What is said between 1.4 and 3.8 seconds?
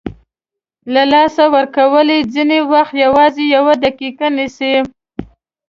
ورکول یې ځینې وخت یوازې یوه